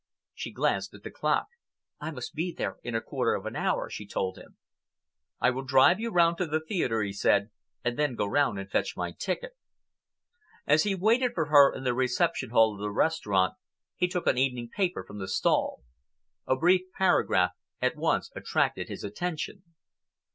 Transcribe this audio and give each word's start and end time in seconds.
She 0.33 0.51
glanced 0.51 0.95
at 0.95 1.03
the 1.03 1.11
clock. 1.11 1.45
"I 1.99 2.09
must 2.09 2.33
be 2.33 2.51
there 2.51 2.77
in 2.81 2.95
a 2.95 3.01
quarter 3.01 3.35
of 3.35 3.45
an 3.45 3.55
hour," 3.55 3.87
she 3.87 4.07
told 4.07 4.35
him. 4.35 4.57
"I 5.39 5.51
will 5.51 5.61
drive 5.63 5.99
you 5.99 6.09
to 6.11 6.47
the 6.47 6.59
theatre," 6.59 7.03
he 7.03 7.13
said, 7.13 7.51
"and 7.85 7.99
then 7.99 8.15
go 8.15 8.25
round 8.25 8.57
and 8.57 8.67
fetch 8.67 8.97
my 8.97 9.11
ticket." 9.11 9.51
As 10.65 10.81
he 10.85 10.95
waited 10.95 11.35
for 11.35 11.49
her 11.49 11.71
in 11.71 11.83
the 11.83 11.93
reception 11.93 12.49
hall 12.49 12.73
of 12.73 12.79
the 12.79 12.89
restaurant, 12.89 13.53
he 13.95 14.07
took 14.07 14.25
an 14.25 14.39
evening 14.39 14.69
paper 14.69 15.03
from 15.03 15.19
the 15.19 15.27
stall. 15.27 15.83
A 16.47 16.55
brief 16.57 16.81
paragraph 16.97 17.51
at 17.79 17.95
once 17.95 18.31
attracted 18.35 18.87
his 18.89 19.03
attention. 19.03 19.61